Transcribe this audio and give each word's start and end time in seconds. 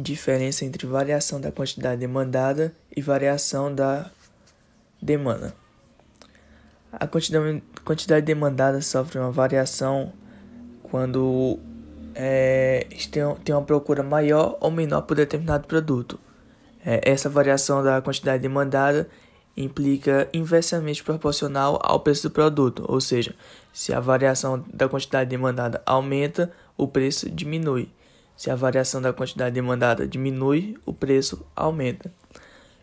diferença 0.00 0.64
entre 0.64 0.86
variação 0.86 1.40
da 1.40 1.52
quantidade 1.52 2.00
demandada 2.00 2.74
e 2.94 3.00
variação 3.00 3.74
da 3.74 4.10
demanda. 5.00 5.54
A 6.92 7.06
quantidade, 7.06 8.26
demandada 8.26 8.80
sofre 8.82 9.18
uma 9.18 9.30
variação 9.30 10.12
quando 10.82 11.58
é, 12.14 12.86
tem 13.44 13.54
uma 13.54 13.62
procura 13.62 14.02
maior 14.02 14.56
ou 14.60 14.70
menor 14.70 15.02
por 15.02 15.16
determinado 15.16 15.68
produto. 15.68 16.18
É, 16.84 17.00
essa 17.04 17.28
variação 17.28 17.84
da 17.84 18.02
quantidade 18.02 18.42
demandada 18.42 19.08
implica 19.56 20.28
inversamente 20.32 21.02
proporcional 21.04 21.78
ao 21.82 22.00
preço 22.00 22.28
do 22.28 22.32
produto, 22.32 22.84
ou 22.88 23.00
seja, 23.00 23.34
se 23.72 23.92
a 23.92 24.00
variação 24.00 24.64
da 24.72 24.88
quantidade 24.88 25.30
demandada 25.30 25.82
aumenta, 25.84 26.50
o 26.76 26.88
preço 26.88 27.30
diminui. 27.30 27.88
Se 28.40 28.50
a 28.50 28.56
variação 28.56 29.02
da 29.02 29.12
quantidade 29.12 29.54
demandada 29.54 30.08
diminui, 30.08 30.74
o 30.86 30.94
preço 30.94 31.44
aumenta. 31.54 32.10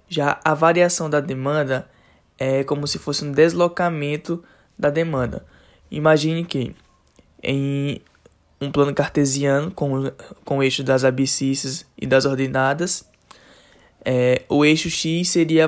Já 0.07 0.39
a 0.45 0.53
variação 0.53 1.09
da 1.09 1.19
demanda 1.19 1.89
é 2.37 2.63
como 2.63 2.85
se 2.85 2.99
fosse 2.99 3.25
um 3.25 3.31
deslocamento 3.31 4.43
da 4.77 4.91
demanda. 4.91 5.43
Imagine 5.89 6.45
que 6.45 6.75
em 7.41 7.99
um 8.61 8.71
plano 8.71 8.93
cartesiano 8.93 9.71
com, 9.71 10.11
com 10.45 10.59
o 10.59 10.63
eixo 10.63 10.83
das 10.83 11.03
abscissas 11.03 11.87
e 11.97 12.05
das 12.05 12.25
ordenadas, 12.25 13.09
é, 14.05 14.43
o 14.47 14.63
eixo 14.63 14.91
x 14.91 15.27
seria 15.27 15.65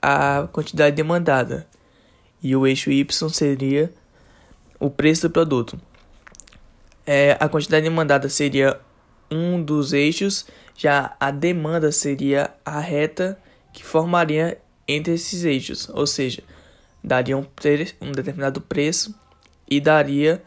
a, 0.00 0.38
a 0.40 0.48
quantidade 0.48 0.96
demandada 0.96 1.68
e 2.42 2.56
o 2.56 2.66
eixo 2.66 2.90
y 2.90 3.28
seria 3.28 3.92
o 4.80 4.88
preço 4.88 5.28
do 5.28 5.32
produto. 5.34 5.78
É, 7.04 7.36
a 7.38 7.46
quantidade 7.46 7.84
demandada 7.84 8.30
seria 8.30 8.80
um 9.30 9.62
dos 9.62 9.92
eixos, 9.92 10.46
já 10.76 11.16
a 11.18 11.30
demanda 11.30 11.90
seria 11.92 12.50
a 12.64 12.78
reta 12.80 13.38
que 13.72 13.84
formaria 13.84 14.58
entre 14.86 15.14
esses 15.14 15.44
eixos, 15.44 15.88
ou 15.90 16.06
seja, 16.06 16.42
daria 17.02 17.36
um, 17.36 17.46
um 18.00 18.12
determinado 18.12 18.60
preço 18.60 19.14
e 19.70 19.80
daria 19.80 20.42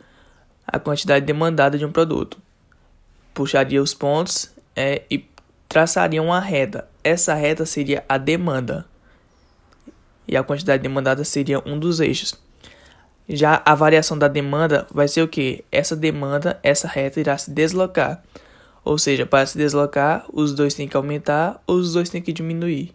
a 0.66 0.80
quantidade 0.80 1.26
demandada 1.26 1.78
de 1.78 1.86
um 1.86 1.92
produto. 1.92 2.38
Puxaria 3.34 3.82
os 3.82 3.94
pontos 3.94 4.52
é, 4.76 5.04
e 5.10 5.26
traçaria 5.70 6.22
uma 6.22 6.40
reta. 6.40 6.88
Essa 7.04 7.34
reta 7.34 7.66
seria 7.66 8.04
a 8.08 8.18
demanda 8.18 8.86
e 10.28 10.38
a 10.38 10.44
quantidade 10.44 10.82
demandada 10.82 11.24
seria 11.24 11.62
um 11.66 11.78
dos 11.78 12.00
eixos. 12.00 12.34
Já 13.28 13.62
a 13.66 13.76
variação 13.76 14.18
da 14.18 14.28
demanda 14.28 14.88
vai 14.92 15.08
ser 15.08 15.22
o 15.22 15.28
que? 15.28 15.64
Essa 15.72 15.96
demanda, 15.96 16.60
essa 16.64 16.88
reta 16.88 17.20
irá 17.20 17.38
se 17.38 17.52
deslocar. 17.52 18.24
Ou 18.84 18.98
seja, 18.98 19.26
para 19.26 19.46
se 19.46 19.58
deslocar, 19.58 20.26
os 20.34 20.54
dois 20.54 20.74
têm 20.74 20.88
que 20.88 20.98
aumentar 20.98 21.62
ou 21.68 21.76
os 21.76 21.94
dois 21.94 22.10
têm 22.10 22.22
que 22.22 22.34
diminuir. 22.34 22.94